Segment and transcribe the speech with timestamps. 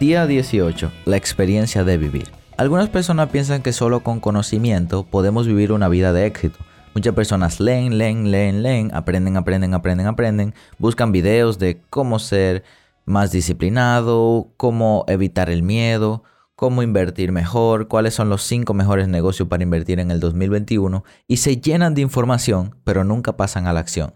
[0.00, 0.92] Día 18.
[1.06, 2.30] La experiencia de vivir.
[2.56, 6.56] Algunas personas piensan que solo con conocimiento podemos vivir una vida de éxito.
[6.94, 12.62] Muchas personas leen, leen, leen, leen, aprenden, aprenden, aprenden, aprenden, buscan videos de cómo ser
[13.06, 16.22] más disciplinado, cómo evitar el miedo,
[16.54, 21.38] cómo invertir mejor, cuáles son los cinco mejores negocios para invertir en el 2021 y
[21.38, 24.14] se llenan de información, pero nunca pasan a la acción.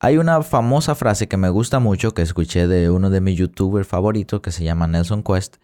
[0.00, 3.88] Hay una famosa frase que me gusta mucho que escuché de uno de mis youtubers
[3.88, 5.56] favoritos que se llama Nelson Quest.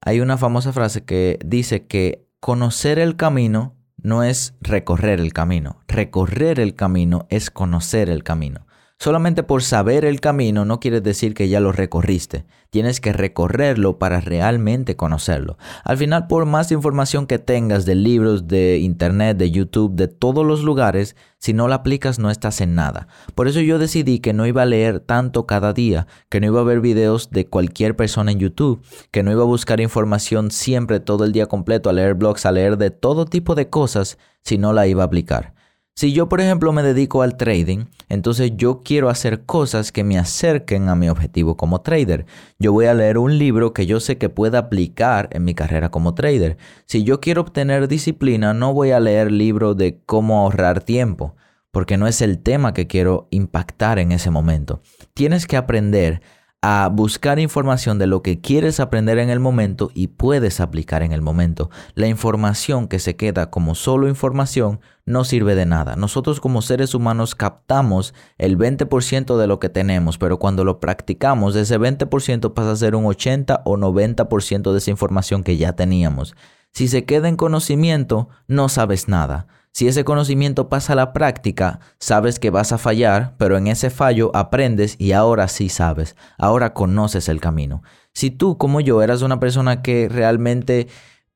[0.00, 5.80] Hay una famosa frase que dice que conocer el camino no es recorrer el camino,
[5.86, 8.66] recorrer el camino es conocer el camino.
[9.00, 12.46] Solamente por saber el camino no quiere decir que ya lo recorriste.
[12.70, 15.56] Tienes que recorrerlo para realmente conocerlo.
[15.84, 20.44] Al final, por más información que tengas de libros, de internet, de YouTube, de todos
[20.44, 23.06] los lugares, si no la aplicas no estás en nada.
[23.36, 26.60] Por eso yo decidí que no iba a leer tanto cada día, que no iba
[26.60, 28.82] a ver videos de cualquier persona en YouTube,
[29.12, 32.50] que no iba a buscar información siempre todo el día completo, a leer blogs, a
[32.50, 35.57] leer de todo tipo de cosas, si no la iba a aplicar.
[35.98, 40.16] Si yo, por ejemplo, me dedico al trading, entonces yo quiero hacer cosas que me
[40.16, 42.24] acerquen a mi objetivo como trader.
[42.60, 45.90] Yo voy a leer un libro que yo sé que pueda aplicar en mi carrera
[45.90, 46.56] como trader.
[46.86, 51.34] Si yo quiero obtener disciplina, no voy a leer libro de cómo ahorrar tiempo,
[51.72, 54.80] porque no es el tema que quiero impactar en ese momento.
[55.14, 56.22] Tienes que aprender
[56.60, 61.12] a buscar información de lo que quieres aprender en el momento y puedes aplicar en
[61.12, 61.70] el momento.
[61.94, 65.94] La información que se queda como solo información no sirve de nada.
[65.94, 71.54] Nosotros como seres humanos captamos el 20% de lo que tenemos, pero cuando lo practicamos,
[71.54, 76.34] ese 20% pasa a ser un 80 o 90% de esa información que ya teníamos.
[76.72, 79.46] Si se queda en conocimiento, no sabes nada.
[79.72, 83.90] Si ese conocimiento pasa a la práctica, sabes que vas a fallar, pero en ese
[83.90, 87.82] fallo aprendes y ahora sí sabes, ahora conoces el camino.
[88.12, 90.88] Si tú como yo eras una persona que realmente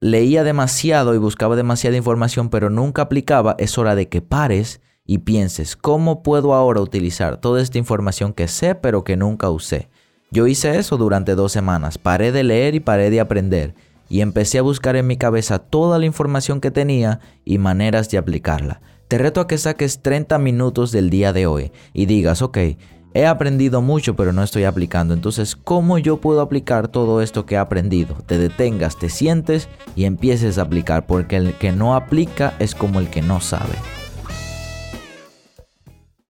[0.00, 5.18] leía demasiado y buscaba demasiada información, pero nunca aplicaba, es hora de que pares y
[5.18, 9.90] pienses, ¿cómo puedo ahora utilizar toda esta información que sé pero que nunca usé?
[10.30, 13.74] Yo hice eso durante dos semanas, paré de leer y paré de aprender
[14.10, 18.18] y empecé a buscar en mi cabeza toda la información que tenía y maneras de
[18.18, 18.82] aplicarla.
[19.08, 22.58] Te reto a que saques 30 minutos del día de hoy y digas, ok,
[23.14, 27.54] he aprendido mucho pero no estoy aplicando, entonces ¿cómo yo puedo aplicar todo esto que
[27.54, 28.16] he aprendido?
[28.26, 32.98] Te detengas, te sientes y empieces a aplicar porque el que no aplica es como
[32.98, 33.74] el que no sabe.